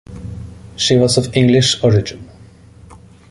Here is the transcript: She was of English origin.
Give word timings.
She 0.77 0.97
was 0.97 1.19
of 1.19 1.37
English 1.37 1.83
origin. 1.83 2.27